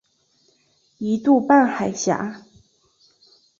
[0.97, 2.41] 一度半海峡。